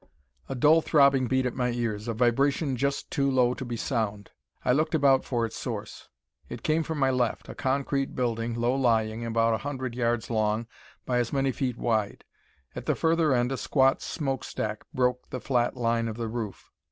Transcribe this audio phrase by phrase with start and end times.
[0.49, 4.31] A dull throbbing beat at my ears, a vibration just too low to be sound.
[4.65, 6.09] I looked about for its source.
[6.49, 10.65] It came from my left a concrete building, low lying, about a hundred yards long
[11.05, 12.23] by as many feet wide.
[12.75, 16.71] At the further end a squat smokestack broke the flat line of the roof.